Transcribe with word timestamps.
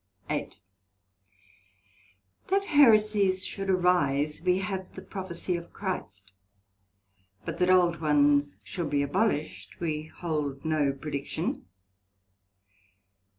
SECT.8 0.29 0.55
That 2.47 2.65
Heresies 2.69 3.45
should 3.45 3.69
arise, 3.69 4.41
we 4.41 4.57
have 4.57 4.95
the 4.95 5.03
Prophesie 5.03 5.55
of 5.55 5.71
Christ; 5.73 6.31
but 7.45 7.59
that 7.59 7.69
old 7.69 8.01
ones 8.01 8.57
should 8.63 8.89
be 8.89 9.03
abolished, 9.03 9.75
we 9.79 10.05
hold 10.05 10.65
no 10.65 10.91
prediction. 10.91 11.67